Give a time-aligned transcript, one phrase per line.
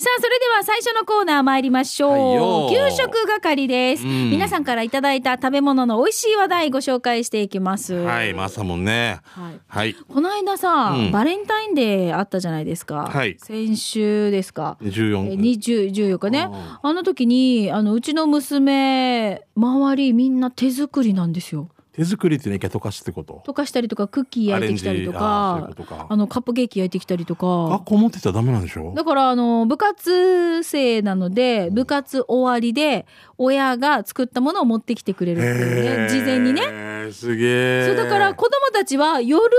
[0.00, 2.12] さあ、それでは最初のコーナー参りましょう。
[2.12, 7.92] はいよ給食係です、うん皆さんからいただいた食べ物の美味しい話題ご紹介していきます。
[7.92, 9.20] はい、まさもんね。
[9.24, 9.94] はいはい。
[9.94, 13.10] この間さ、うんバレンタインデーあったじゃないですか。
[13.12, 14.78] はい先週ですか。
[14.80, 15.38] え14。
[15.38, 23.42] 20 14日ねああの時にあのうちの娘周りみんな手作りなんですよ手作りってね、溶かすってこと？
[23.44, 28.94] 溶かしたりとかクッキー焼いてきたりとアレンジあういうとかあのカップケーキ焼いてきたりとか学校持ってたらダメなんでしょ？
[28.94, 33.06] だからあの部活生なので部活終わりで
[33.38, 36.70] 親が作ったものを持ってきてくれるっていうね事前にね
[37.06, 37.12] ね。
[37.12, 37.46] すげ
[37.82, 37.86] え。
[37.88, 39.50] そうだから子供たちは夜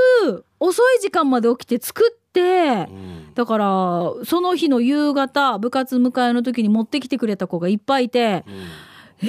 [0.60, 3.66] 遅い時間まで起きて作ってうんだから
[4.24, 8.54] その日の夕方部活迎えの時に持ってきてくれた子がいっぱいいてうん
[9.24, 9.26] え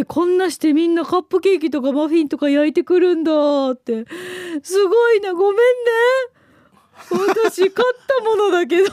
[0.00, 4.04] ー、こんなしてみんなカップケーキとかマフィンとか焼いてくるんだって
[4.62, 5.62] すごいなごめんね
[7.10, 8.84] 私買ったものだけど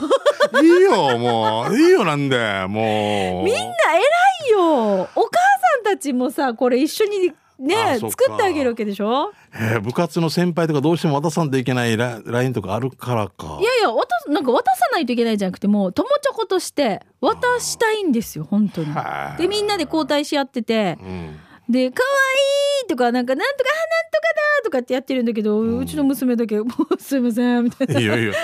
[0.62, 1.78] いいよ、もう。
[1.78, 2.66] いいよ、なんで。
[2.68, 3.44] もう。
[3.44, 9.32] みんな偉いよお母さんたちもさこれ一緒にね作ってあげるわけでしょ？
[9.54, 13.62] えー部活の先輩とかどうしても渡さんといけないララインとかあるからかい。
[13.64, 18.92] やいや渡すなんか渡さないといけないじゃなくてもう友チョコとして渡したいんですよ本当に。
[18.92, 21.38] はいでみんなで交代し合っててうん。
[21.68, 28.00] で「可愛いとかなんか「なんとかあなんとかだ」とかってやってるんだけど、うちの娘だけ「もうすいません」みたいな。
[28.00, 28.34] いいよいいよ。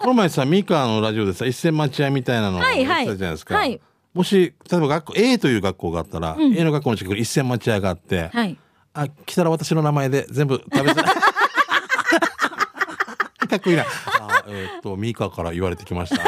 [0.00, 3.54] この前さ、ミカのラジオでさ、一銭待合みたいなのをはいはい言ってたじゃないですか。
[3.56, 3.80] はい
[4.14, 8.56] もし、例えば学校、A という学校があったら、うん A の学校の近くに一銭待合があって、はい
[8.94, 11.04] あ、来たら私の名前で全部食べさ。
[13.46, 13.84] かっこいいな。
[14.20, 16.22] あえっ、と、ミカから言われてきました。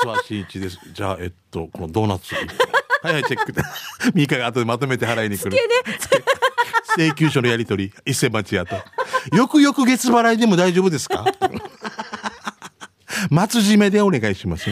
[0.00, 0.78] ツアー C1 です。
[0.92, 2.34] じゃあ、えっと、このドーナツ。
[2.34, 3.52] はいはい、チェック。
[4.14, 5.56] ミカが後でまとめて払いに来る。
[6.96, 8.76] 請求書のやり取り、一銭待ちやと。
[9.36, 11.24] よくよく月払いでも大丈夫ですか？
[13.30, 14.68] 松締めでお願いします。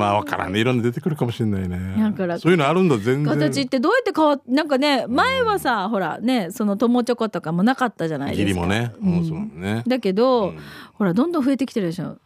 [0.00, 0.60] まあ、わからんね。
[0.60, 1.94] いろんな出てくるかもしれないね。
[1.98, 3.26] だからそういうのあるんだ、全然。
[3.26, 8.42] 形ってどうやって変わっなんかね前はさ、ほらねその友チョコとかもなかったじゃないですか。
[8.42, 8.92] 義理もね。
[9.00, 9.82] うんうん、そうね。
[9.86, 10.58] だけど、うん
[10.94, 12.18] ほらどんどん増えてきてるでしょ。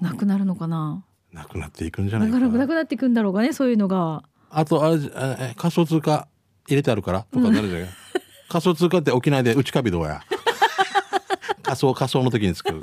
[0.00, 1.04] なくなるのかな。
[1.32, 2.66] なくなっていくんじゃなないかなくなかな。
[2.66, 4.22] くなっていくんだろうかねそういうのが。
[4.50, 4.98] あと、あれ
[5.40, 6.28] え仮想通貨
[6.68, 7.88] 入れてあるからとかなるじゃん。
[8.50, 10.20] 仮想通貨って沖縄で内カビどうや？
[11.62, 12.80] 仮想仮想の時に使う。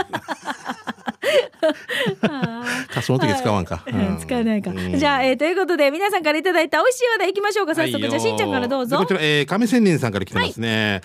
[2.90, 3.84] 仮想の時使わんか。
[3.88, 4.72] うん使えないか。
[4.72, 11.02] うんじゃあ、えーということで皆さんからいただいた美味しい話題いきましょうか早速、はいよじゃあしんちゃんからどうぞでこちら、えー、亀仙人さんから来てますね。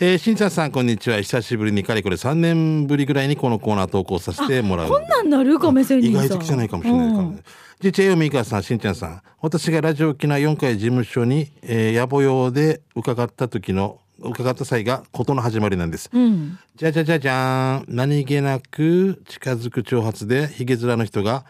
[0.00, 1.20] えーしんちゃんさん、こんにちは。
[1.20, 4.88] 久しぶりにかれこれ3年ぶりぐらいにこのコーナー投稿させてもらう。
[4.88, 5.58] こんなんなる？
[5.58, 7.42] か目線に意外と来てないかもしれないからうんね。
[7.80, 9.22] じちえよみかさん、しんちゃんさん。
[9.40, 16.10] 私がラジオ沖縄4回事務所に、えー、野暮用で伺った時の、伺った際が事の始まりなんです。
[16.12, 16.58] うん。
[16.76, 17.96] じゃじゃじゃじゃーん。
[17.96, 21.44] 何気なく近づく挑発で、ヒゲ面の人が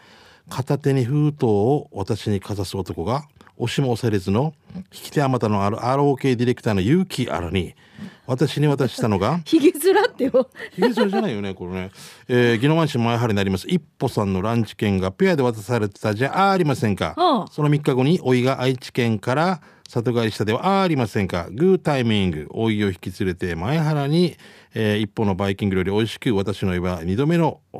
[0.49, 3.23] 片手に封筒を私にかざす男が、
[3.59, 7.75] 押しも押されずの、引き手あまたのある ROK ディレクターの勇気あるに、
[8.25, 10.49] 私に渡したのが、 ひげ面ってよ。
[10.71, 11.91] ヒゲそれじゃないよね、これね。
[12.29, 13.67] えー、宜野湾市前原になります。
[13.67, 17.15] 一歩さんのランチ券がペアで渡されてたじゃありませんか。
[17.51, 21.49] その3日後に、おいが愛知県から里帰りしたではありませんか。
[21.51, 24.37] グータイミング、おいを引き連れて前原に、
[24.73, 27.79] えー一歩のバイキングより美味しく、私のいは2度目のお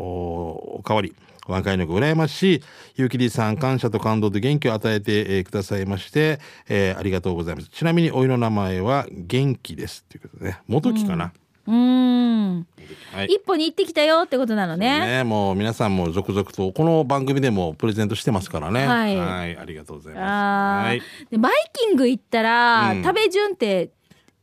[0.80, 1.16] おかわり。
[1.52, 2.64] 若いのが羨ましい。
[2.96, 7.70] ゆうきりさん、感謝と感動で元気を与えて、えーくださいまして、えーありがとうございます。
[7.70, 10.04] ちなみに、おいの名前は元気です。
[10.06, 10.60] ということでね。
[10.68, 11.32] 元気かな？
[11.68, 12.68] うーん。
[13.14, 13.28] はい。
[13.28, 15.00] 一歩に行ってきたよってことなのね。
[15.00, 18.88] ね、もう皆さんも続々とこの番組でもプレゼントしてますからね。
[18.88, 20.88] はいありがとうございます。
[20.88, 21.02] はい。
[21.30, 23.92] でバイキング行ったら、うん食べ順って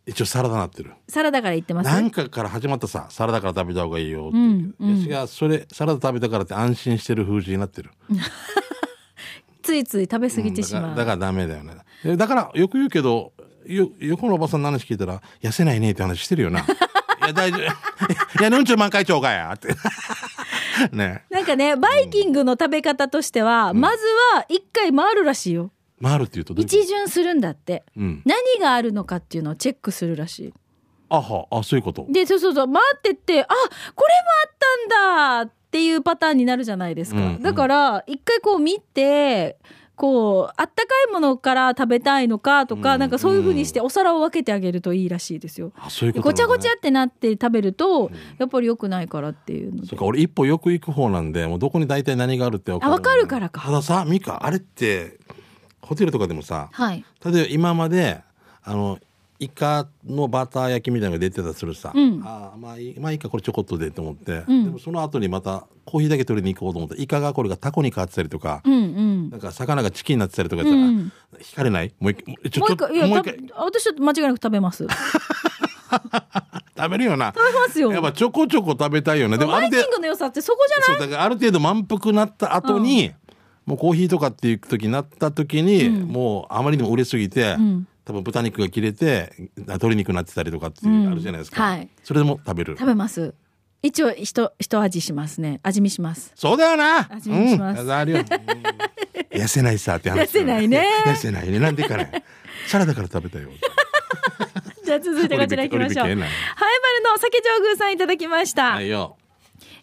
[0.06, 0.92] 一応サラダなってる。
[1.08, 1.86] サラダから言ってます？
[1.90, 4.74] なんかから始まったさ、サラダから食べた方がいいよってうんいう。
[4.78, 7.90] うん私がそれサラダ食べたからって安心してる風習になってる。
[9.62, 11.74] ついつい食べ過ぎてしまう、だからだからダメだよね。
[12.04, 13.32] えだからよく言うけど、
[13.66, 16.60] よ横のおばさんの話聞いたら痩せないねって話してるよな。
[16.62, 16.64] い
[17.26, 17.62] や大丈夫。
[18.40, 19.74] いやヌンチュ満会長かやって。
[20.92, 21.24] ね。
[21.30, 24.04] なんかねバイキングの食べ方としては、まず
[24.36, 25.72] は一回回るらしいよ
[26.03, 26.63] 回るっていうこと？
[26.63, 27.84] 一巡するんだって。
[27.97, 28.22] うん。
[28.25, 30.53] 何があるのかっていうのをチェックするらし
[31.09, 32.07] あはあそういうこと。
[32.09, 32.13] い。
[32.13, 33.69] でそうそうそう回ってってあこれも
[34.45, 34.57] あっ
[34.91, 37.43] たんだっていうパターンになるじゃないですか、うんうん。
[37.43, 39.59] だから一回こう見て
[39.95, 45.72] こうあったかいものから食べたいのかとか、うんなんかそういう風にしてお皿を分けてあげるといいらしいですよ。
[45.78, 49.87] あそういうことでごちゃごちゃゃってなって食べると、やっぱり良くないからっていうので。
[49.87, 53.63] そっか俺一歩よく行く方なんでもうどこに大体何があるって分あ分かるからか。
[53.63, 55.19] たださミカあれって
[55.86, 57.04] ホテルとかでもさはい。
[57.24, 58.21] 例えば今まで
[58.62, 58.98] あの
[59.38, 62.22] イカのバター焼きみたいなのが出てたりするさ、うん。
[62.24, 64.65] あーまあいいまあいいかこれちょこっとでと思って、うん。
[64.65, 69.30] でもその後にまたコーヒーだけ取りに行こうと思ってイカがこれがタコに変わってたりとか、うんうん。
[69.30, 71.12] なんか魚がチキンになってたりとかうさ、ん。
[71.38, 71.94] 惹かれない？
[72.00, 73.38] もう一回もう一回いやたもう一回。
[73.59, 74.86] 私は間違いなく食べます。
[74.86, 74.91] 食
[76.77, 77.33] 食べるよな。
[77.33, 77.92] べますよ。
[77.92, 81.16] やっぱちょこちょこ食べたいよねでもあるングの良さってそこじゃない？
[81.16, 83.12] ある程度満腹になった後に、
[83.66, 87.86] もうコーヒーとかっていう時になった時に、もうあまりにも売れすぎて、ん。
[88.07, 91.89] 多分豚肉が切れて鶏肉になってたりとかっていうあるじゃないですか、うんはい。
[92.04, 92.77] それでも食べる。
[92.78, 93.34] 食べます。
[93.83, 95.59] 一応ひと一味しますね。
[95.65, 96.33] 味見します。
[96.36, 97.13] そうだよな。
[97.13, 97.83] 味見します。
[97.83, 98.24] うん、あるよ、うん。
[99.36, 100.22] 痩せないさって話。
[100.22, 100.86] 痩せないね。
[101.04, 101.59] 痩せないね。
[101.59, 102.24] なんでかね。
[102.69, 103.48] サラダから食べたよ。
[104.84, 106.07] じゃあ続いてこちら行きましょう。
[106.07, 106.36] ハイバル俺びっく
[107.03, 108.74] りの酒上宮さんいただきました。
[108.74, 109.16] はいよ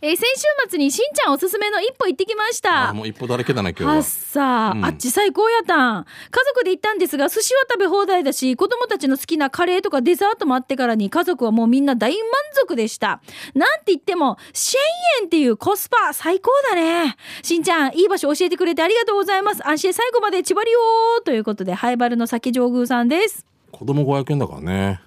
[0.05, 2.89] えー先週末にしんちゃんおすすめの一歩行ってきました。
[2.89, 6.03] あもう一歩だらけだな今日はっはさあ、うんあっち最高やったん。
[6.03, 12.21] 家族で行ったんですが、寿司は食べ放題だし、子供たちの好きなカレーとかデザートもあってからに、家族はもうみんな大満
[12.53, 13.21] 足でした。
[13.55, 14.75] なんて言っても、1000
[15.21, 17.15] 円っていうコスパ最高だね。
[17.41, 19.65] しんちゃん、いい場所教えてくれてありがとうございます。
[19.65, 23.45] 安心最後まで千葉りよーということで、ハイバルの酒上宮さんです。
[23.71, 24.99] 子供500円だからね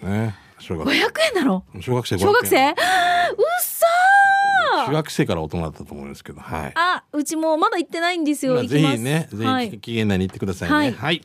[0.00, 0.94] ね小学500
[1.36, 2.68] 円なの小学生500円小学生？
[2.70, 2.74] うっ
[3.60, 3.93] そー
[4.86, 8.62] 中学生から大人だったと思うんですけどはいあ、うちもまだ行ってないんですよ。
[8.64, 10.96] ぜひね、ぜはいひ期限内に行ってくださいね。
[10.96, 11.22] ははいい。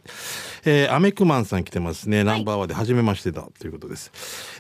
[0.66, 2.24] えーアメクマンさん来てますね。
[2.24, 4.12] ナンバーワンで初めましてだということです。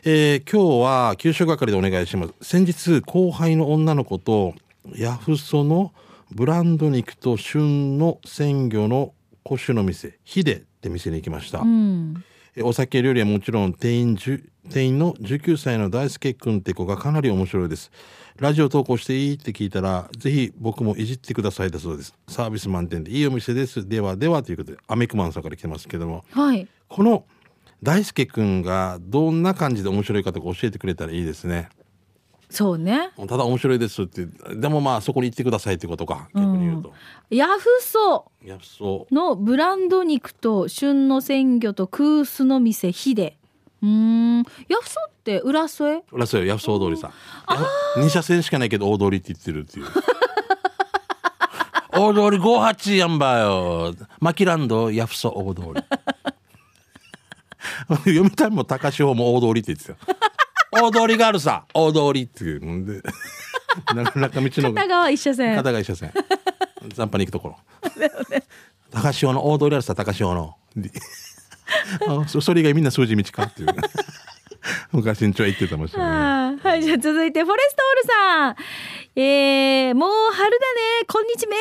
[0.05, 2.33] えー今日は給食係でお願いします。
[2.41, 4.53] 先日後輩の女の子と
[4.95, 5.91] ヤフソの
[6.31, 9.13] ブランド肉と旬の鮮魚の
[9.47, 11.59] 古酒の店ヒデって店に行きました。
[11.59, 12.23] うん。
[12.55, 17.91] えお酒料理はもちろん店員店員の19歳の大輔君って子がかなり面白いです
[18.39, 19.33] ラジオ投稿していい？
[19.33, 22.15] って聞いたらぜひ僕もいじってくださいだそうです。
[22.27, 23.87] サービス満点でいいお店です。
[23.87, 26.23] ではではということでアメクマンさんから来てますけども。
[26.31, 26.67] はい。
[26.87, 27.25] この
[27.83, 31.69] 大輔君がどんな感じで面白いかとか教えてくれたらいいですね。
[32.49, 33.11] そうね。
[33.27, 34.25] ただ面白いですって
[34.55, 36.93] でもまあそこに行ってくださいってことか逆に言うと、
[37.29, 38.31] ヤフソ。
[39.11, 43.37] のブランド肉と旬の鮮魚と空須の店ヒデ。
[43.81, 44.43] うーん。
[44.67, 47.11] ヤフソって浦添浦添ヤフソ大通りさ
[47.97, 49.85] 2車線しかないけど大通りって言ってるっていう。
[51.91, 53.95] 大通り58やんばよ。
[54.19, 55.83] マキランドヤフソ大通り。
[57.89, 60.17] 読みたいも高潮も大通りって言ってたよ。
[60.71, 61.65] 大通りがあるさ。
[61.73, 63.01] 大通りっていうんで。
[63.95, 65.55] なかなか道の片側一車線。
[65.55, 66.13] 片側一車線。
[66.95, 67.57] 残波に行くところ。
[68.91, 70.55] 高潮の大通りあるさ高潮の。
[70.75, 70.91] で
[72.07, 73.69] あそそれ以外みんな数字道かっていう
[74.91, 78.55] 昔にちょい言ってたもんしれないはい、じゃあ続いて、フォレストオールさん。
[79.15, 81.05] えー、もう春だね。
[81.07, 81.55] こんにちめ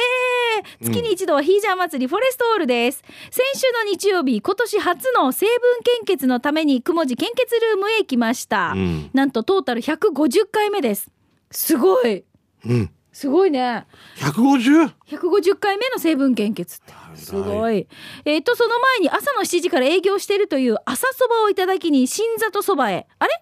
[0.82, 3.02] 月に一度はヒージャー祭り、フォレストオールです。
[3.30, 5.56] 先週の日曜日、今年初の成分
[6.04, 8.72] 献血のために、くもじ献血ルームへ行きました。
[8.74, 11.10] うんなんとトータル150回目です。
[11.50, 12.24] すごい。
[12.66, 13.84] うんすごいね。
[14.18, 14.92] 150?
[15.08, 16.94] 150回目の成分献血って。
[17.16, 17.88] すごい。
[18.24, 23.08] えっ、と、その前に朝の7時から営業しているという朝そばをいただきに新里そばへ。
[23.18, 23.32] あれ？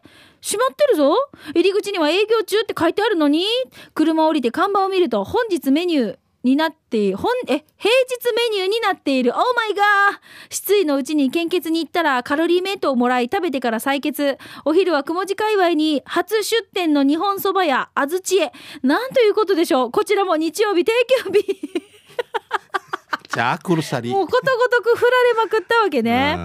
[0.41, 1.15] 閉まってるぞ
[1.55, 3.45] 入り口には営業中って書いてあるのに
[3.95, 9.33] 車降りて看板を見ると本日メニューになって、本、え、平日メニューになっている。
[9.33, 9.85] オーマイガー
[10.49, 14.39] 失意のうちに献血に行ったらカロリーメイトをもらい食べてから採血。
[14.65, 18.53] お昼は雲字界隈に初出店の日本そば屋、あずちへ。
[18.83, 19.91] なんということでしょう。
[19.91, 20.93] こちらも日曜日定
[21.25, 21.87] 休日。
[23.29, 26.39] じゃあくるさりもうことごとく振られまくったわけね。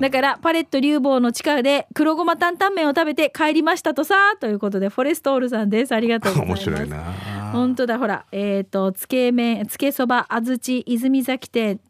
[0.00, 11.80] だからパレット流房の地下で黒ごま担々麺を食べて帰りましたとさということでフォレストオールさんですありがとうございます面白いな本当だほらえっ、とつけ麺つけそばあずち泉崎店。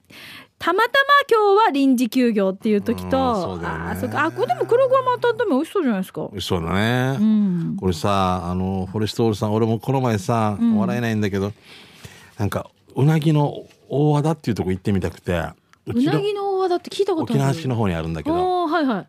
[0.59, 0.95] たまたま
[1.27, 3.67] 今日は臨時休業っていう時と、うんね。
[3.67, 4.25] あーそっか。
[4.25, 6.29] あこれでも黒ごま担々麺美味しそうじゃないですか。
[6.39, 7.77] そうだね、うん。
[7.81, 11.55] これさあのフォレストオールさん俺もこの前さ、笑えないんだけど
[12.37, 15.33] なんかうなぎの大和田っていうとこ行ってみたくて
[15.87, 17.41] うなぎの大和田って聞いたことある。
[17.41, 18.67] 沖縄市の方にあるんだけど。
[18.67, 18.97] はいはい。
[18.97, 19.07] あーは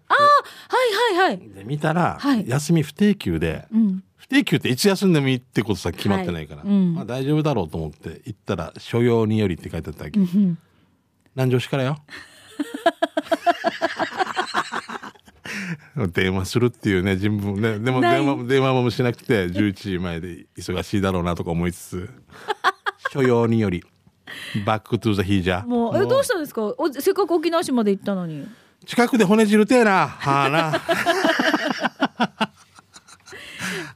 [1.17, 1.49] いはいはい。
[1.49, 2.47] で見たら、はい。
[2.47, 6.69] 休み不定休で、うん不定休っていつ休んでもいいってことさ決まってないから、はい。
[6.69, 6.93] うん。
[6.95, 10.57] まあ、大丈夫だろうと思って行ったら所用によりって書いてあったわけ、うん
[11.35, 11.97] 南城市からよ。
[16.13, 22.09] 電話するっていうね自分ねでも電話電話もしなくて11時前で忙しいだろうなとか思いつつ
[23.11, 23.83] 所用により。
[24.65, 25.67] バックトゥザヒージャー。
[25.67, 26.61] もうえどうしたんですか？
[26.77, 28.47] おせっかく沖縄市まで行ったのに。
[28.85, 30.07] 近くで骨汁てえな。
[30.07, 30.81] はあな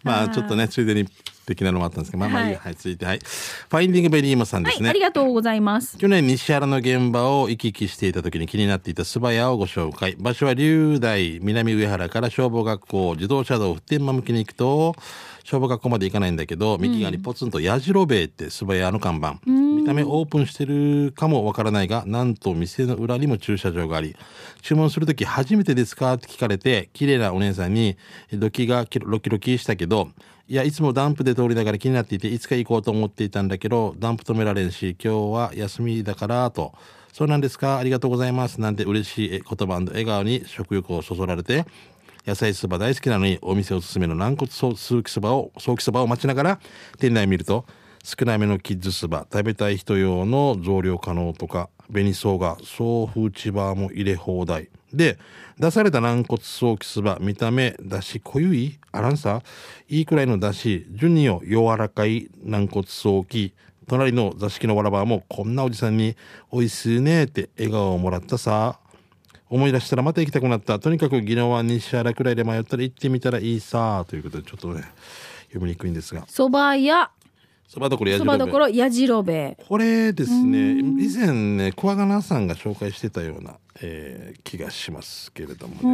[0.03, 1.07] まあちょっとねついでに
[1.45, 2.73] 的なのもあったんですけどまあまあいいやははい。
[2.73, 5.97] い、続いてはいファインディングベリーモさんですね、はい、ありがとうございます。
[5.97, 10.15] 去年西原の現場を行き来していた時に気になっていた素早をご紹介。
[10.17, 14.95] 場所は龍大南上原から消防学校自動車道普天間向きに行くと
[15.43, 19.39] 消防学校まで行かないんだけど右側にポツンと矢印兵衛って素早の看板。
[19.45, 24.15] 見た目オープンしてるかもわからないがなんと店の裏にも駐車場があり
[24.61, 26.13] 注文する時初めてですか？
[26.13, 27.95] って聞かれて綺麗なお姉さんに
[28.33, 30.09] ドキがキロロキロキしたけど
[30.47, 36.73] いやいつもダンプで通りながら気になっていていつか行こうと思っていたんだけどダンプ止められんし今日は休みだからと。
[37.13, 37.77] そうなんですか？
[37.77, 38.59] ありがとうございます。
[38.59, 41.65] なんて嬉しい言葉笑顔に食欲をそそられて
[42.27, 46.59] 野菜そば大好きなのにお店おすすめの軟骨ソーキそばをソーキそばを待ちながら
[46.99, 47.65] 店内見ると
[48.05, 54.69] 少なめのキッズそば食べたい人用の増量可能とか紅生姜送風千葉も入れ放題。
[54.93, 55.17] で
[55.57, 58.77] 出された軟骨ソーキそば見た目だし濃ゆい？
[58.91, 59.41] あらんさ
[59.89, 63.55] いいくらいのだし順によ柔らかい軟骨ソーキ
[63.87, 66.15] 隣の座敷のわらばもこんなおじさんに
[66.51, 68.79] 「おいしいね」って笑顔をもらったさ。
[69.47, 70.79] 思い出したらまた行きたくなった。
[70.79, 74.83] とにかく宜野湾西原くらいで迷ったら行ってみたらいいさということでちょっとね
[75.49, 76.25] 読みにくいんですが。
[76.27, 77.11] そば屋、
[77.67, 79.57] そばどころやそばどころやじろべえ。
[79.67, 85.87] これですね以前ね桑名さんが紹介してたような、えー気がしますけれどもねう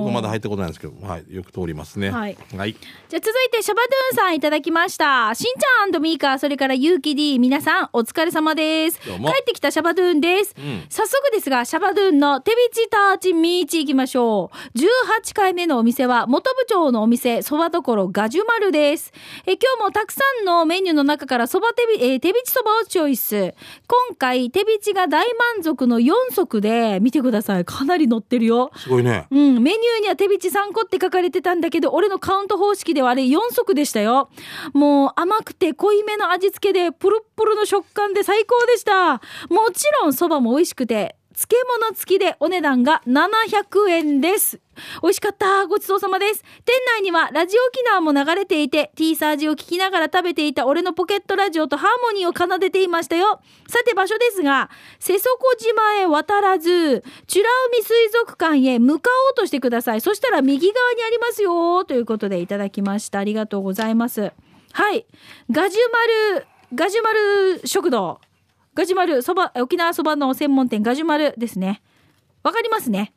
[0.00, 5.34] ん僕まだ入ったことないんですけど、はい、よく通りますねはい、はい、じゃあ続いてシャバドゥーンさんいただきました。
[5.34, 9.00] しんちゃんミーカー、それからゆうき D、皆さんお疲れ様です。
[9.00, 10.54] 帰ってきたシャバドゥーンです。
[10.54, 14.78] ん早速ですが、シャバドゥーンの手びちターチミーチ行きましょう。
[14.78, 19.12] 18回目のお店は元部長のお店、そばどころガジュマルです。
[19.46, 23.54] え今日もたくさんのメニューの中からそば手び、えー手びちそばをチョイス。
[23.86, 27.64] 今回手びちが大満足の4足で、見てください。
[27.64, 28.70] かなり乗ってるよ。
[28.76, 34.28] すごいねうん、メニューには手びち3個って書かれてたんだけど、俺のカウント方式ではあれ4足でしたよ。
[34.74, 39.14] もう甘くて濃いめの味付けで、プルップルの食感で最高でした。
[39.48, 44.60] もちろんそばも美味しくて、漬物付きでお値段が700円です。
[45.02, 45.66] 美味しかった。
[45.66, 46.42] ごちそうさまです。
[46.64, 53.40] 店内にはラジオ沖縄も流れていて、T サージを聞きながら食べていた俺のポケットラジオとハーモニーを奏でていましたよ。
[53.68, 60.00] さて場所ですが、瀬底島へ渡らず、美ら海水族館へ向かおうとしてください。
[60.00, 61.84] そしたら右側にありますよ。
[61.84, 63.18] ということでいただきました。
[63.18, 64.32] ありがとうございます。
[64.72, 65.06] はい。
[65.50, 68.20] ガジュマル、ガジュマル食堂。
[68.74, 71.80] ガジュマル、そば、沖縄そばの専門店ガジュマルですね。
[72.42, 73.12] わかりますね。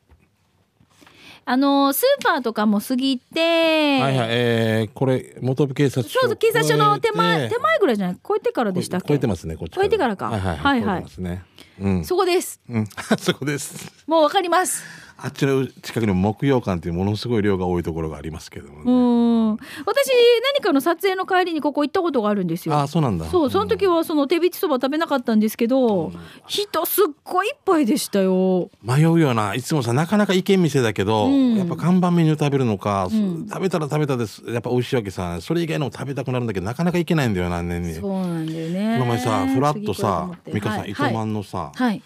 [1.44, 6.20] あのスーパーとかも過ぎて、はいはいえー、これ元部警察署。
[6.20, 8.18] そうそう警察署の手前手前ぐらいじゃない？
[8.26, 9.08] 超えてからでしたっけ？
[9.08, 10.26] 超えてますねこっち超えてからか。
[10.28, 11.42] はいはいはいはいね。
[11.80, 12.04] うん。
[12.04, 12.60] そこです。
[12.68, 12.86] うん。
[13.18, 13.90] そこです。
[14.06, 14.84] もうわかります
[15.20, 19.56] あっちの近くにも木曜館っていうものすごい量が多いところがありますけどもうね、ん。
[19.84, 20.10] 私
[20.54, 22.74] 何かの撮影の帰りにここ行ったことがあるんですよ。
[22.74, 23.26] ああそうなんだ。
[23.26, 26.12] そうその時はその手びちそば食べなかったんですけど、
[26.46, 28.70] 人すっごいいっぱいでしたよ。
[28.82, 31.56] 迷うよないつもさなかなか行けん店だけど、うん。
[31.56, 33.48] やっぱ看板メニュー食べるのか、ん。
[33.48, 34.42] 食べたら食べたです。
[34.46, 35.40] やっぱ美味しいわけさ。
[35.40, 37.94] それ以外のも食べたくなるんだけどなかなか行けないんだよな年に。
[37.94, 38.98] そうなんだよね。
[38.98, 40.90] この前さフラッとさ美香さん、はい。
[40.90, 42.02] 糸満のさ、はい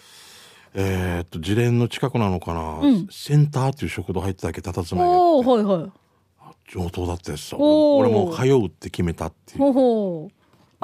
[0.74, 3.08] えーっと自連の近くなのかな、うん。
[3.10, 5.92] センターっていう食堂入っただけ佇まいがおおはいはい。
[6.70, 9.72] 上等だったやつさ俺もう通うって決めたっていう。
[9.72, 10.34] ほう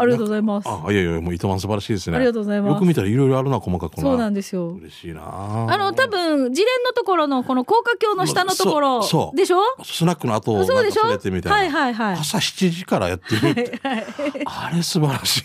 [0.00, 0.68] ありがとうございます。
[0.68, 2.16] あいやいやもう糸満素晴らしいですね。
[2.16, 2.71] ありがとうございます。
[2.75, 4.02] よく見たらいろいろあるな細かくな。
[4.02, 4.68] そうなんですよ。
[4.75, 5.23] 嬉しいな。
[5.25, 9.37] あの多分自連のところのこの高架橋の下のところそうそう。
[9.37, 9.59] でしょ？
[9.83, 11.02] スナックの後をそうでしょ？
[11.02, 12.14] はいはいはい。
[12.14, 13.49] 朝7時からやってる。
[13.49, 13.80] って、
[14.45, 15.42] あれ素晴らしい。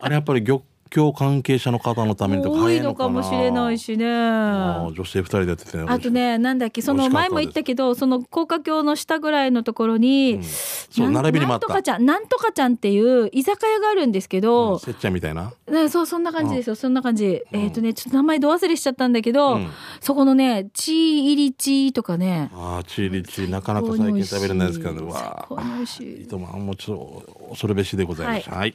[0.00, 4.06] あれやっぱり漁協関係者の方のためにとか多いのかもしれないしね。
[4.06, 15.52] あー女性二人でやっててあとねなんだっけその前も言ったけどその高架橋の下ぐらいのところに、そうなん並びになんとかちゃんなんとかちゃんっていう居酒屋があるんですけうんど、せっちゃんみたいな？
[15.70, 19.70] ね、そうそんな感じですよそんな感じ、えっ、とねちょっと名前ど忘れしちゃったんだけど、うん。
[20.00, 22.50] そこのねチー入りチーとかね。
[22.54, 24.98] ああチーリチーなかなか最近食べれないですからね。
[25.00, 28.56] 最わ高に美味しい糸満もちょっと恐るべしでございました。
[28.56, 28.74] はい、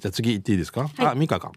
[0.00, 1.06] じゃあ次行っていいですか、はい。
[1.06, 1.52] あミカか。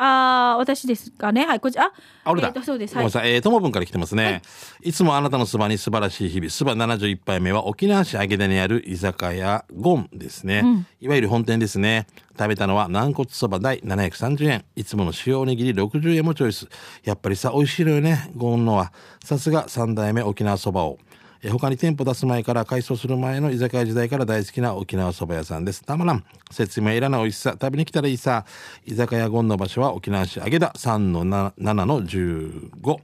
[0.00, 1.44] あー私ですかね。
[1.44, 1.92] はいこっちあ
[2.24, 2.96] あ俺だ、えーとそうです。
[2.96, 3.10] はい。
[3.10, 4.42] さい、えー、ともぶんから来てますね、
[4.80, 12.06] い、つもあなたのそばに素晴らしい日々そば71杯目は沖縄市揚田にある居酒屋ゴンですね、いわゆる本店ですね。
[12.38, 14.64] 食べたのは軟骨そば大730円。
[14.76, 16.68] いつもの塩おにぎり60円もチョイス。
[17.02, 18.92] やっぱりさ美味しいのよねゴンのは。
[19.24, 20.98] さすが3代目沖縄そばを
[21.42, 25.82] えー他に店舗出す前から改装する前の居酒屋時代から大好きな沖縄そば屋さんです。
[25.82, 26.24] たまらん。
[26.50, 27.52] 説明いらない美味しさ。
[27.52, 28.44] 食べに来たらいいさ。
[28.86, 32.96] 居酒屋ゴンの場所は沖縄市揚田3の7の15、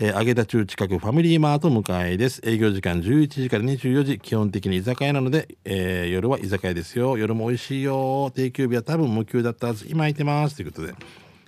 [0.00, 2.40] えー、揚田中近くファミリーマート向かいです。
[2.44, 4.18] 営業時間11時から24時。
[4.20, 7.16] 基本的に居酒屋なので、えー夜は居酒屋ですよ。
[7.18, 8.30] 夜も美味しいよ。
[8.34, 9.86] 定休日は多分無給だったはず。
[9.86, 10.56] 今空いてます。
[10.56, 10.94] ということで。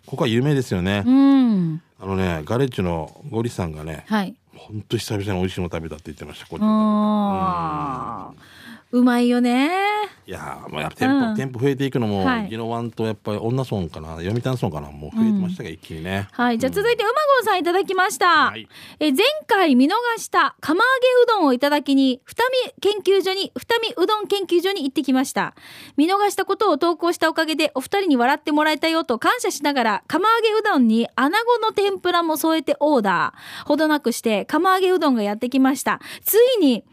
[0.06, 1.82] ここは有名ですよね、うん。
[2.00, 8.59] あのねガレッジのゴリさんがねはいほんと久々に美味しいの食べたって言ってましたこれあー
[8.92, 9.70] うまいよね。
[10.26, 11.36] いやーまあやっぱ店舗、うん。
[11.36, 12.46] 店舗増えていくのも、はい。
[12.46, 16.28] 宜野湾とやっぱり女村かな読谷村かなもう増えてましたが、一気にね。
[16.32, 16.58] はい。
[16.58, 18.68] じゃあ続いてうまごんさんいただきました、はい。
[18.98, 20.90] え前回見逃した釜揚
[21.26, 25.54] げうどんをいただきに二見研究所に二見うどん研究所に行ってきました。
[25.96, 33.66] 見逃したことを投稿したおかげでお二人に笑ってもらえたよと感謝しながら釜揚げうどんに穴子の天ぷらも添えてオーダー。
[33.66, 36.00] ほどなくして釜揚げうどんがやってきました。
[36.24, 36.84] ついに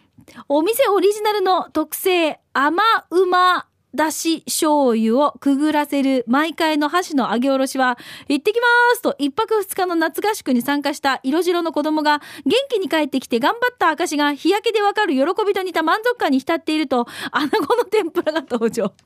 [0.50, 7.98] お店オリジナルの特製甘うまだし醤油をくぐらせる毎回の箸の揚げおろしは
[8.28, 18.92] 行ってきますと一泊二日の夏合宿に参加した色白の子供が元気に帰ってきて頑張った証が日焼けでわかる喜びと似た満足感に浸っていると穴子の天ぷらが登場。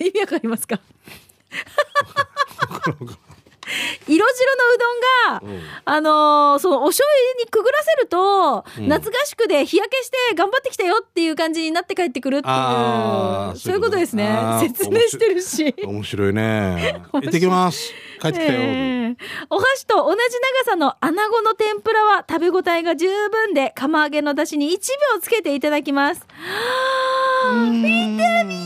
[0.00, 0.80] 意味わかりますか？
[4.06, 8.88] 色白のうどんが、あのーそのお醤油にくぐらせると、うん。
[8.88, 13.58] 夏合宿で日焼けして頑張ってきたよっていう感じになって帰ってくるっていう。
[13.58, 14.28] そういうことですね。
[14.60, 15.74] 説明してるし。
[15.84, 16.32] 面白い。
[16.32, 17.02] ね。
[17.12, 17.92] 行ってきます。
[18.20, 18.62] 帰ってきたよ、え
[19.10, 19.16] え
[19.50, 20.18] お箸と同じ
[20.64, 24.70] 長さの穴子の天ぷらは食べ応えが十分で釜揚げの出汁に1
[25.14, 26.20] 秒つけていただきます。
[26.20, 28.65] はあ見て見ても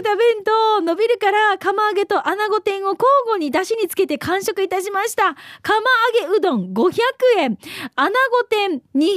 [0.00, 5.36] 早く食べんと伸びるから釜揚げと穴子天を交互に出汁につけて完食いたしました。
[5.62, 5.78] 釜
[6.22, 6.92] 揚げうどん500
[7.38, 7.58] 円、
[7.94, 9.10] 穴子天200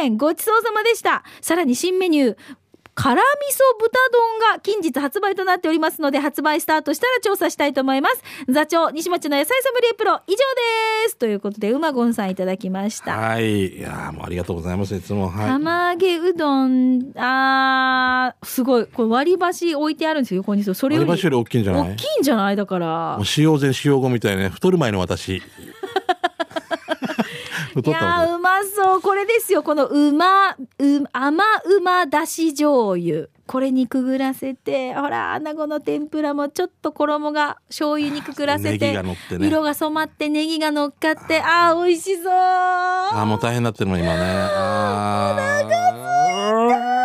[0.00, 1.24] 円ごちそうさまでした。
[1.40, 2.36] さらに新メニュー、
[3.00, 3.22] 辛味噌
[3.78, 8.24] 豚丼が近日発売となっておりますので発売スタートしたら調査したいと思います。
[8.48, 10.36] 座長西町の野菜ソムリエプロ以上
[11.04, 11.16] です。
[11.16, 13.16] ということでうまごんさんいただきました。
[13.16, 13.76] はい。
[13.76, 15.28] いやーもうありがとうございますいつも。
[15.28, 15.48] はい。
[15.48, 18.86] 釜揚げうどんあーすごい。
[18.86, 20.64] これ割り箸置いてあるんですよ横に。
[20.64, 21.92] それより割り箸より大きいんじゃない？
[21.92, 22.56] 大きいんじゃない？
[22.56, 23.16] だから。
[23.16, 24.48] もう使用前使用後みたいなね。
[24.48, 25.38] 太る前の私。
[25.38, 25.77] 太
[27.84, 29.00] いやーうまそう。
[29.00, 29.62] これですよ。
[29.62, 30.56] このうまう
[31.12, 33.28] 甘うまだし醤油。
[33.46, 39.46] これにくぐらせてほら穴子の天ぷらもちょっと衣が醤油にくぐらせてが乗ってね。
[39.46, 42.32] 色が染まってネギが乗っかってあー美味しそう。
[42.32, 44.12] あーもう大変になってるの今ね。
[44.20, 46.97] あー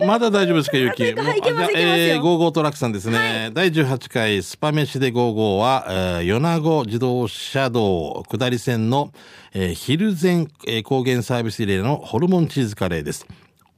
[0.00, 1.02] まだ大丈夫ですかゆき？
[1.02, 1.78] はいいけますよ。
[1.78, 9.12] えー、ゴーゴートラックさんですね、第18回スパ飯でゴーゴーは、えー、米子自動車道下り線の、
[9.52, 13.26] えー、昼前、えー高原サービスエリアのホルモンチーズカレーです。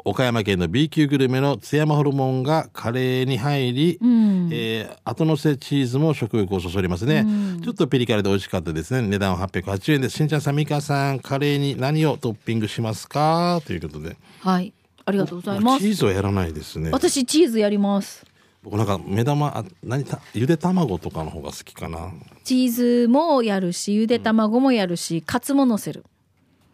[0.08, 4.48] 岡山県の B 級グルメの津山ホルモンがカレーに入り、ん。
[4.52, 7.26] えー後乗せチーズも食欲をそそりますね、
[7.62, 9.06] ちょっとピリ辛で美味しかったですね。
[9.06, 10.16] 値段は880円です。
[10.16, 13.60] しんちゃんさんみかさんカレーに何をトッピングしますか？
[13.66, 14.16] ということで。
[14.40, 14.72] はい
[15.06, 15.82] ありがとうございます。
[15.82, 16.90] チーズはやらないですね。
[16.90, 18.26] 私チーズやります。
[18.62, 22.10] 僕なんか目玉あ何たゆで卵とかの方が好きかな。
[22.42, 26.04] チーズもやるしゆで卵もやるしカツものせる。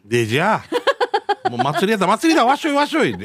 [0.07, 0.63] でじゃ
[1.45, 3.11] あ もう祭りやった祭りだわっしょいわっしょい。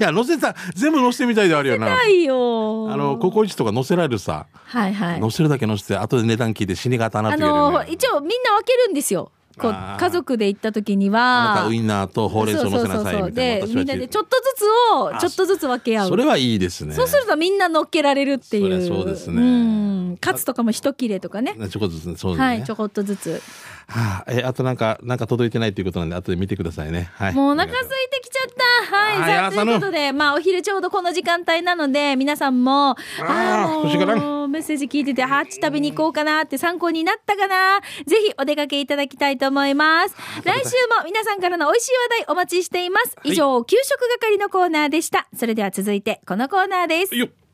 [0.00, 1.88] いや乗せた全部乗せてみたいであるよな。
[2.08, 2.90] よ。
[2.90, 4.46] あのココイチとか乗せられるさ。
[4.64, 5.20] はいはい。
[5.20, 7.48] 乗せるだけ乗せて後で値段聞いて死にがたなっあてね。
[7.48, 14.64] の一応みんな分けるんですよこう家族で行った時にはたウインナーとほうれん草乗せなさいみでみんなでちょっとずつ
[14.94, 16.08] をちょっとずつ分け合う。
[16.08, 16.94] それはいいですね。
[16.94, 18.86] そうするとみんな乗っけられるっていう。
[18.86, 19.40] そりゃそうですね。
[19.40, 21.54] んカツとかも一切れとかね。
[21.70, 23.42] ちょこっとずつねそうですね、はいちょこっとずつ。
[23.88, 27.10] はあ、えあとなんかなんか届いてないということなんで後で見てくださいね。
[27.14, 27.34] はい。
[27.34, 28.52] もうお腹空いてきちゃっ
[28.88, 28.96] た。
[28.96, 34.06] はいあーさあということでまあお昼ちょうどこの時間帯なので皆さんもあーもう欲しいか。
[34.06, 37.80] なメッセージ聞いててハッチ食べに行こうかなって参考になったかな。
[38.06, 40.14] ぜひお出かけいただきたいと思います。
[40.44, 43.16] 来週も皆さんからの美味しい話題お待ちしています。
[43.24, 45.28] 以上、給食係のコーナーでした。
[45.36, 47.45] それでは続いてこのコーナーです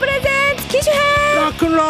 [0.00, 1.52] プレゼンツ機種編。
[1.58, 1.82] クンロこ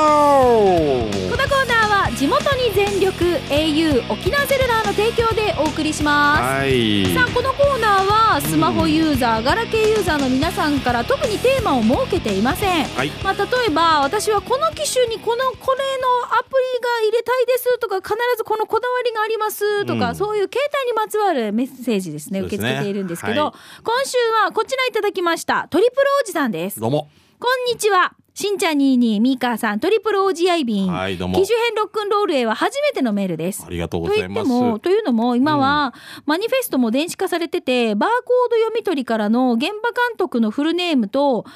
[1.37, 7.15] のコーナーは地元に全力 au 沖縄セルラーの提供でお送りします、はい。
[7.15, 13.11] さあこのコーナーはスマホユーザー、ガラケーユーザーの皆さんから特にテーマを設けていません、はい。
[13.23, 20.17] まあ、例えば私はこの機種にこのこれのアプリが入れたいですとか必ずこのこだわりがありますとか、うん。
[20.17, 23.53] そういう携帯にまつわるメッセージですねそうですね受け付けているんですけど、はい
[23.85, 27.09] 今週はこちらいただきましたトリプルおじさんですどうも
[27.41, 28.13] こんにちは。
[28.35, 31.41] しんちゃん22ミーカーさんトリプル OGI 便、はいどうも。
[31.41, 33.65] 機種編ロックンロールへは初めてのメールです。
[33.67, 35.95] ありがとうごと言ってざいますもというのも今は、
[36.27, 41.47] マニフェストも電子化されててバーコード読み取りからの現場監督のフルネームと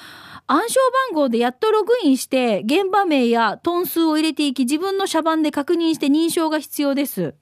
[0.46, 0.80] 暗証
[1.12, 7.34] 番号でやっとログインして現場名やトン数を入れていき自分の社番で確認して認証が必要です。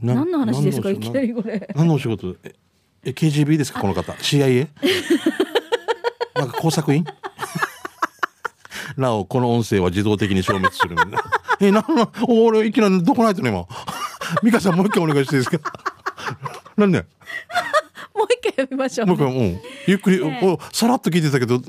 [0.00, 1.68] な何の話ですかいきなりこれ。
[1.74, 2.36] 何のお仕事？
[2.44, 2.54] え
[3.02, 4.68] え KGB ですかこの方？CIA
[6.34, 7.04] なんか工作員？
[8.96, 11.22] なおこの音声は自動的に消滅するみたいな
[11.60, 13.66] えなんな俺いきなりどこないとね今？
[14.42, 15.72] 美香さんもう一回お願いしていいですか？
[16.76, 17.04] なんで？
[18.14, 19.60] もう一回読みましょうもう一回うん。
[19.86, 21.60] ゆっくり、ねおさらっと聞いてたけどん？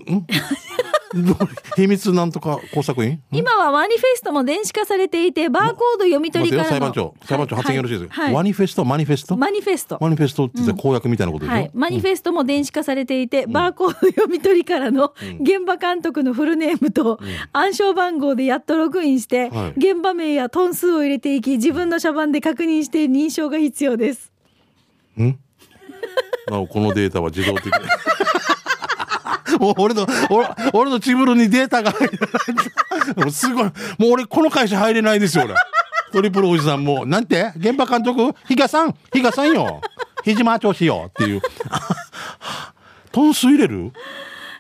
[1.76, 3.12] 秘密なんとか工作員？
[3.14, 7.16] ん 今はマニフェストも電子化されていてバーコード読み取りから裁判長。
[7.26, 8.34] 裁判長発言よろしいですか、はい。
[8.34, 8.86] ワニフェスト？
[8.86, 9.38] マニフェスト。
[9.38, 17.20] マニフェストマニフェストって公約みたいなことでしょ、はい、マニフェストも電子化されていて、バーコード読み取りからの現場監督のフルネームと
[17.54, 19.80] 暗証番号でやっとログインして、はい。
[19.80, 24.32] 現場名やトン数を入れていき自分の社番で確認して認証が必要です。
[25.18, 25.38] ん？
[26.52, 27.72] なおこのデータは自動的に
[29.60, 33.32] もう俺の俺俺のチブルにデータが入らない。
[33.32, 33.64] すごい。
[33.66, 33.74] もう
[34.12, 35.56] 俺この会社入れないですよ俺。
[36.12, 37.06] トリプルおじさんも。
[37.06, 37.52] なんて？
[37.58, 38.34] 現場監督？
[38.48, 38.96] 比嘉さん？
[39.14, 39.82] 比嘉さんよ。
[40.24, 41.06] ひじま調子よ。
[41.10, 41.42] っていう。
[43.12, 43.92] トンス入れる？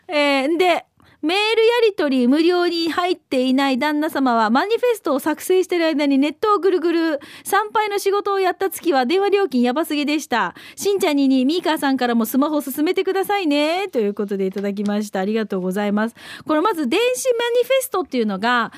[0.08, 0.86] えーで
[1.25, 10.53] メールやり取り無料に入っていない旦那様はマニフェストを作成してる間にネットをぐるぐる参拝の仕事をやった月は電話料金やばすぎでした。
[10.75, 13.88] しんちゃんににミーカーさんからもスマホを進めてくださいね。
[13.88, 15.19] ということでいただきました。
[15.19, 16.15] ありがとうございます。
[16.45, 18.71] これまず電子マニフェストっていうのが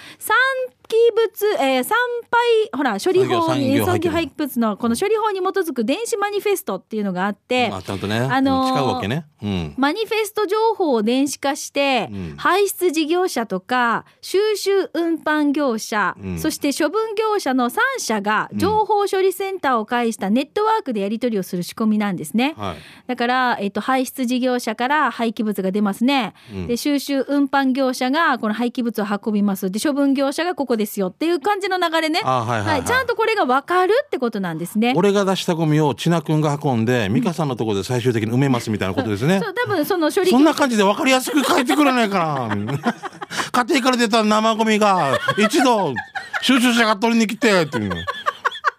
[1.15, 1.95] 物、えー参
[2.29, 9.25] 拝ほら処理法に産業廃棄物のこの処理法に基づく電子マニフェストっていうのがあって、あちゃんとね、あのーわけね。
[9.41, 9.73] うん。
[9.77, 12.35] マニフェスト情報を電子化して、うん。
[12.37, 16.39] 排出事業者とか収集運搬業者、うん。
[16.39, 22.55] そして処分業者の3社が情報処理センターを介したネットワークでやり取りをする仕組みなんですね。
[22.57, 22.77] はい。
[23.07, 26.33] だから、えっと、排出事業者から廃棄物が出ますね。
[26.51, 26.67] うん。
[26.67, 29.69] で、収集運搬業者がこの廃棄物を運びます。
[29.71, 32.21] で、処分業者がここですよっていう感じの流れね。
[32.23, 32.83] あはいはいはい。
[32.85, 34.93] ちゃんとこれが分かるってことなんですね。
[34.95, 39.39] 俺が出したゴミを千奈君が運んで美香さんのところで最終的に埋めますみたいなことですね。
[39.39, 42.55] そう、多分その処理そんな感じで分かりやすく書いてくれないかな
[43.51, 45.93] 家庭から出た生ゴミが一度
[46.41, 48.05] 収集車が取りに来てっていう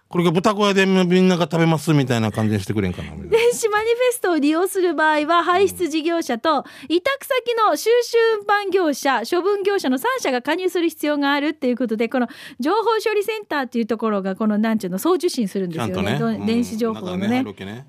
[0.09, 12.27] これが豚小屋でみんなが食べますみたいな感じにしてくれんかな電子マニフェストを利用する場合は排出事業者と委託先の収集運搬業者処分業者の3社が加入する必要があるっていうことでこの
[12.59, 15.93] 情報処理センターっていうところがこのなんちゅうの総受信するんですよね。
[15.93, 17.87] ちゃんとね、電子情報の中ね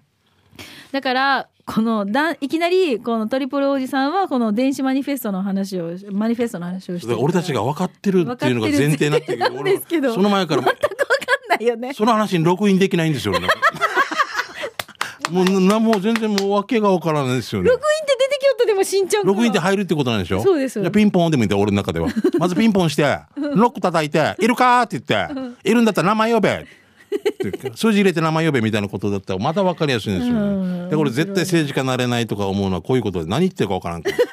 [0.92, 10.76] だからこのだいきなりこのトリプルおじさんはこの電子マニフェストの話をマニフェストの話をして俺たちが分かってるっていうのが前提になってるけどその前からも全
[11.50, 11.92] ないよね。
[11.94, 13.34] その話にログインできないんですよ
[15.30, 17.68] もうなもう全然もう訳が分からないですよね。
[17.70, 20.42] ログインって出てきよったでもしんちゃんログインで入るってことなんでしょ？
[20.42, 20.80] そうです。
[20.80, 22.08] じゃあピンポンでもいいんだよ俺の中では。
[22.38, 23.02] まずピンポンして
[23.36, 25.34] ロック叩いて「いるか?」って言って
[25.68, 26.64] 「いるんだったら名前呼べ」っ
[27.52, 30.84] て数字入れて名前呼べみたいなことだったらまた分かりやすいんですよ、うん。
[30.86, 34.16] ね、でこれ絶対政治家なれないとか思うのはこういうことで何言ってるか分からんから。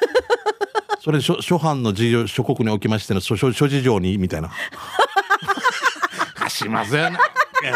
[1.00, 4.50] それ諸諸般の事情諸国におきましての諸諸諸事情にみたいな
[6.58, 7.12] しません。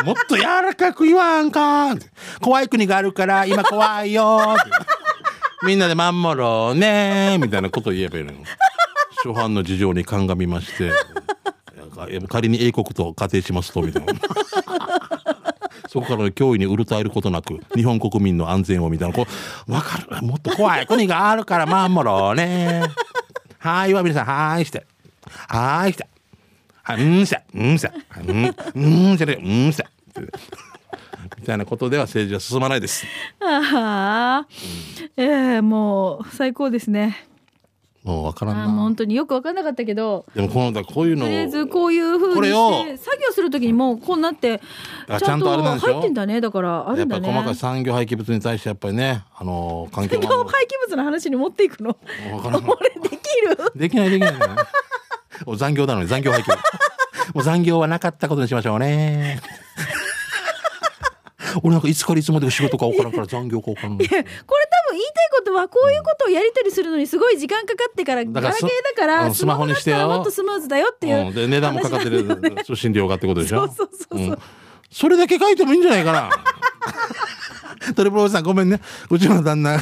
[0.05, 1.95] もっと柔らかく言わんか。
[2.41, 4.57] 怖い国があるから今怖いよ。
[5.65, 7.39] みんなで守ろうね。
[7.41, 8.39] みたいなこと言えばいいのよ
[9.23, 10.91] 諸般の事情に鑑みまして。
[12.29, 14.13] 仮に英国と仮定しますとみたいな。
[15.89, 19.15] そこからの脅威にうるたえることなく日本国民の安全をみたいな。
[19.15, 19.27] こ
[19.69, 20.27] う分かる。
[20.27, 22.83] もっと怖い国があるから守ろうね。
[23.59, 24.25] はいは皆さん。
[24.27, 24.87] はいして。
[25.49, 26.09] はいして。
[26.85, 27.91] あうんしてうんして
[28.27, 29.87] うんうんしてうんして
[31.39, 33.07] みたいなことでは政治は進まないです
[33.41, 34.47] ああ、
[35.17, 35.23] え
[35.57, 37.27] えもう最高ですね。
[38.05, 40.27] もう分からんな本当によく分かんなかったけど。
[40.35, 44.61] でもこのだこういうのとりあえずこういう風にして作業するときにもうこうなって
[45.09, 45.47] あちゃんと
[45.79, 47.23] 入ってんだねだからあやっるんだね。
[47.23, 51.97] ぱり細かい産業廃棄物に対してやっぱりねあの環境産業廃棄物の話に持っていくの？
[52.33, 53.17] 分からん 俺でき
[53.49, 53.73] る？
[53.77, 54.33] できないできない
[55.43, 56.59] ねお残業なのに残業廃棄物
[57.35, 59.41] もう残業はなかったことにしましょうね。
[61.63, 70.09] 俺なんかいつからいつまで仕事か分からんから残業か分からんこれ多分言いたいことはこういうことをやり取りするのにすごい時間かかってからガラケーだからうんスマホにしてよ。
[70.09, 72.65] もっとスムーズだよっていう、うん、で値段もかかってる話なんだよね。
[72.65, 73.69] 送信料がってことでしょ？
[73.69, 74.39] そうそうそうそう、ん。
[74.91, 76.31] それだけ書いてもいいんじゃないかな
[77.95, 78.81] トリプルおじさんごめんね。
[79.11, 79.79] うちの旦那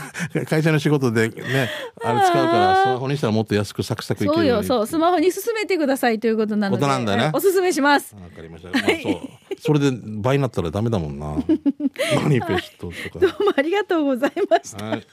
[0.48, 1.70] 会社の仕事でね
[2.02, 4.86] あれ使うからスマホにしたらもっと安くサクサクいけるそうようそう。
[4.86, 6.80] スマホに進めてくださいということなので。
[6.80, 7.24] ことなんだよね。
[7.26, 8.14] えおすすめします。
[8.14, 9.20] わかりました、まあ、そう。
[9.60, 11.26] それで倍になったらダメだもんな。
[12.22, 13.18] マニフェストとか。
[13.26, 14.84] どうもありがとうございました。
[14.84, 15.06] はい。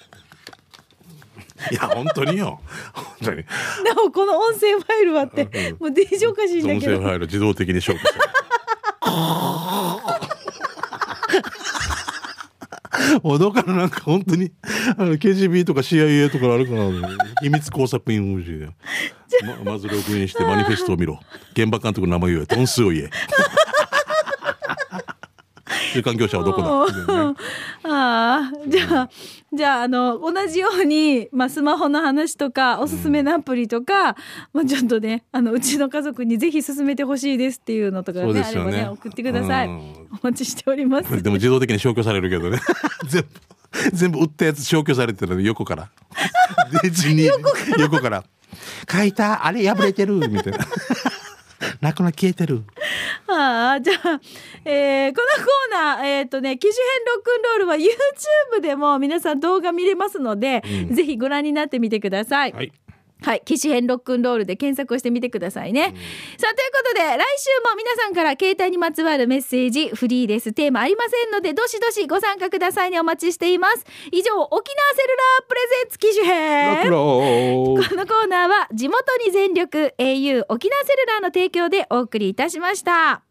[1.71, 2.60] いや本当によ。
[2.93, 3.38] 本当に。
[3.38, 3.43] な
[4.06, 5.78] おこの音声ファイルはってうん。
[5.80, 6.97] もうデージおかしいんだ音けど。
[7.00, 8.28] 声ファイル自動的に消去される
[13.23, 14.51] もうどっからなんか本当に
[14.97, 18.69] あの KGB とか CIA とかあるかな秘密工作員無事で
[19.63, 21.19] ままずログインしてマニフェストを見ろ。
[21.53, 22.45] 現場監督の名前言え。
[22.45, 23.10] トン数を言え。
[25.93, 27.33] 中間業者はどこだ、ね
[27.83, 29.09] あ あじゃあ
[29.53, 34.15] じゃああの同じように、まあ、スマホの話とかおすすめのアプリとか、
[34.53, 38.71] まあ、ちょっとねあのうちの家族にぜひ進めてほしいですっていうのとかねあれそうですよね。
[38.71, 39.73] ばね送ってください、うん。
[39.73, 41.23] お待ちしております。
[41.23, 42.59] でも自動的に消去されるけどね。
[43.07, 43.27] 全部
[43.93, 45.89] 全部売ったやつ消去されてるの横から。
[46.83, 47.25] デジに
[47.77, 48.23] 横から。
[48.91, 50.59] 書いたあれ破れてるみたいな
[51.81, 52.63] なくな消えてる
[53.27, 54.21] ああじゃあ、
[54.65, 62.53] えーこのコーナーえっ、とね機種編ロックンロールは YouTube でも皆さん動画見れますので、うんぜひご覧になってみてください。
[62.53, 62.71] はい
[63.21, 63.41] はい。
[63.45, 65.81] 機種編ロックンロールで検索をしてみてくださいね。
[66.37, 70.53] さあ、ということで、来週も皆さんから携帯にまつわるメッセージ、フリーです。
[70.53, 72.99] テーマありませんので、どしどしご参加くださいね。
[72.99, 73.85] お待ちしています。
[74.11, 76.83] 以上、沖縄セルラープレゼンツ機種ロ編。
[76.83, 77.26] クローこのコーナーは
[78.77, 83.26] 地元に全力 au 沖縄セルラーの提供でお送りいたしました。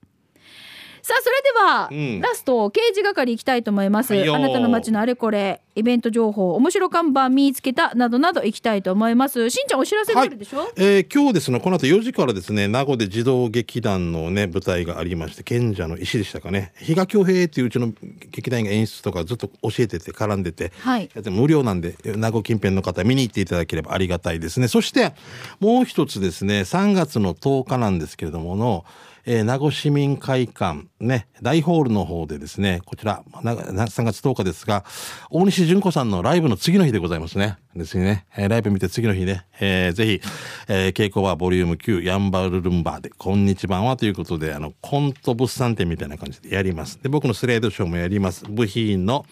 [1.07, 2.21] さあそれでは、うん。
[2.21, 9.49] ラスト刑事係いきたいと思います、はいよあなたの街のあれこれイベント情報面白看板見つけたなどなどいきたいと思います。
[9.51, 16.73] しんちゃんお知らせがあるでしょ、えー今日ですねこの後4時からですね名護で児童劇団のね舞台がありまして賢者の石でしたかね。
[16.81, 17.93] 比嘉恭平っていううちの
[18.33, 21.09] 劇団員が演出とかずっと教えてて絡んでて、はい。
[21.15, 24.67] やって無料なんで名護近辺の方見に行っていただければありがたいですね。
[24.67, 25.13] そして
[25.61, 28.85] もう一つですね3月の10日なんですけれどもの
[29.29, 34.85] えー名護市民会館ね大ホールの方でですねこちらなな3月10日ですが
[35.31, 37.59] 大西純子さんのライブの次の日でございますね。
[37.75, 40.21] ですね、えーライブ見て次の日ね、えーぜひ、
[40.69, 47.03] えー稽古はボリューム9ヤンバルルンバーでこんにちははということであのコント物産展みたいな感じでやります。
[47.03, 48.45] で僕のスレードショーもやります。
[48.49, 49.27] 部品の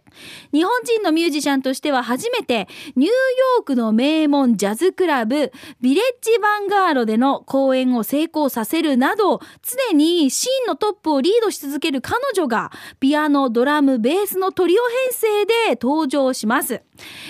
[0.52, 16.82] 日本人のミュージシャンとしては初めて、ニューヨークの名門ジャズクラブ、ビレッジヴァンガードでの公演を成功させるなど、常にシーンのトップをリードし続ける彼女が、ピアノ、ドラム、ベースのトリオ編成で登場します。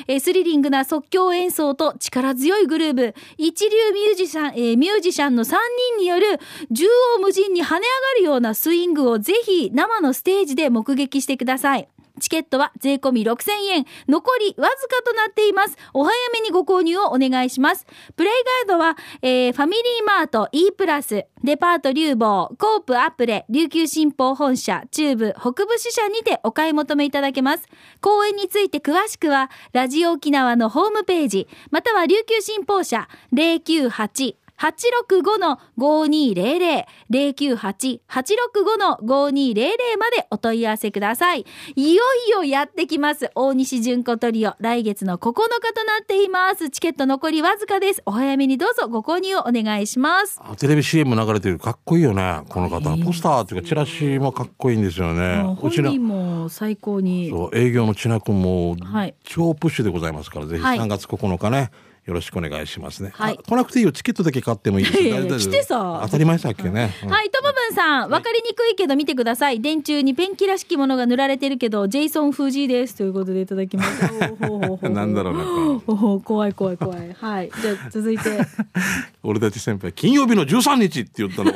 [0.07, 5.57] えースリリングな即興演奏と力強いグルーブ、一流ミュージシャン、えーミュージシャンの3
[5.97, 7.81] 人による縦横無尽に跳ね上が
[8.19, 11.89] るようなスイングをぜひ生のステージで目撃してください。
[12.21, 13.87] チケットは税込み6000円。
[14.09, 15.77] 残りわずかとなっています。
[15.93, 17.87] お早めにご購入をお願いします。
[18.17, 18.33] プレイ
[18.67, 27.69] ガイドは、えーファミリーマート E プラス、デパート流房、コープアプレ、琉球新報本社、中部、北部支社にてお買い求めいただけます。
[28.01, 41.45] 公演について詳しくは、ラジオ沖縄のホームページ、または琉球新報社098 865-5200、098-865-5200までお問い合わせください。
[41.77, 43.31] いよいよやってきます。
[43.35, 44.55] 大西純子トリオ。
[44.61, 46.71] 来月の9日となっています。
[46.71, 48.03] チケット残りわずかです。
[48.07, 50.41] お早めにどうぞご購入をお願いします。
[50.43, 57.31] あテレビ CM 流れてるかっこいいよねこの方、いいポスターっていうかチラシもかっこいいんですよね本人も最高に。
[57.31, 61.71] そう営業の千奈君もはい超プッシュでございますから、ぜひはい3月9日ね
[62.07, 63.13] よろしくお願いしますね。
[63.15, 63.93] はいあ来なくていいよ。
[63.93, 66.95] チケットだけ買ってもいいです来てさ当たり前さっけね。
[67.03, 69.61] うんはい、ともぶんさん、わかりにくいけど見てください。
[69.61, 72.97] 電柱にペンキらしきものが塗られてるけど、ジェイソン・フージーです。
[72.97, 74.09] ということでいただきました。
[74.29, 77.17] ほうほうほうほうなんだろうなこれほうほう怖い怖い怖い。
[77.19, 78.39] はい、じゃあ続いて。
[79.23, 81.53] 俺たち先輩金曜日の13日って言ったの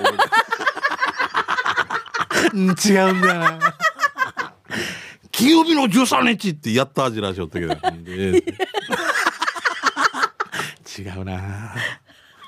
[2.55, 3.59] 違うんだよな
[5.31, 8.43] 金曜日の13日ってやった味らしよったけどで
[11.03, 11.75] 違うな。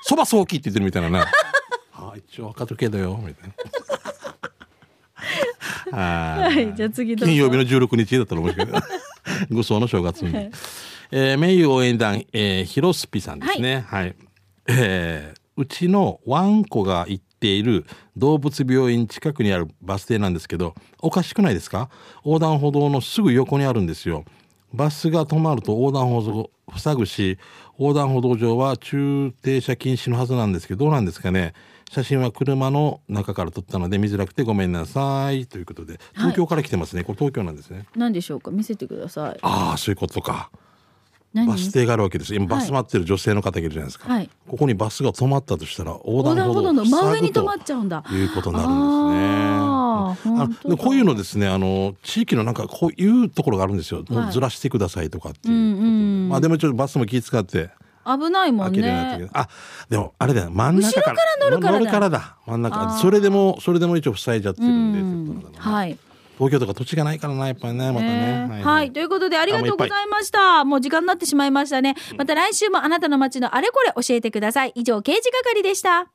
[0.03, 1.31] そば早期って言ってるみたいなな。
[1.93, 3.53] あ一応分かるけどよみたい
[5.91, 5.97] な。
[5.97, 8.79] ははい、じゃあ次金曜日の16日だったら面白いけど。
[9.55, 10.35] 愚僧の正月に、
[11.11, 13.85] えー、名誉応援団、えー、ヒロスピさんですね。
[13.87, 14.15] はい、
[14.67, 17.85] えーうちのワンコが行っている
[18.15, 21.89] 動物病院近くにあるバス停なんですけどおかしくないですか？
[22.25, 24.23] 横断歩道のすぐ横にあるんですよ。
[24.73, 27.37] バスが止まると横断歩道を塞ぐし
[27.79, 31.53] 横断歩道上は駐停車禁止のはずなんですけどどうなんですかね。
[31.89, 35.45] 写真は車の中から撮ったので見づらくてごめんなさい。
[35.45, 37.85] ということで東京から来てますね、これ東京なんですね。
[37.95, 38.49] 何でしょうか？
[38.49, 39.39] 見せてください。
[39.41, 40.49] ああそういうことか。
[40.53, 40.61] 何
[41.33, 44.29] バス停があるわけです今バス待ってる女性の方がいるじゃないですか、はい。
[44.47, 48.03] ここにバスが止まったとしたら横横断歩道の真上に止まっ塞ちゃうんだ。
[48.11, 48.71] いうことになるん
[50.15, 50.41] ですね。
[50.41, 55.85] あでこういうのですねあの地域のなんかこういうところがあるんですよ、もうずらしてくださいとかっていう、うんう
[56.27, 57.69] んまあでもちょっとバスも気遣って。
[58.03, 59.19] 危ないもんね。
[59.21, 59.29] ど、。
[59.33, 59.47] あ
[59.89, 60.49] でもあれだよ。
[60.49, 61.17] 真ん中から。
[61.39, 62.17] 乗るからだ。
[62.17, 62.35] だ。
[62.47, 62.97] 真ん中。
[62.97, 65.97] それでもそれでも一応塞いじゃってるんで、うんはい。
[66.41, 70.65] 東京とか土地がないからなやっぱりねまたね、ねはい、ということでありがとうございました。
[70.65, 71.93] もう時間になってしまいましたね。
[72.17, 74.71] また来週もあなたの街のあれこれ教えてください。
[74.73, 76.09] 以上、刑事係でした。